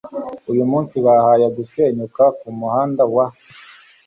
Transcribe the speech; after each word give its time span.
Uyu 0.51 0.63
munsi 0.71 0.95
habaye 1.05 1.45
gusenyuka 1.57 2.23
kumuhanda 2.39 3.03
wa 3.13 3.25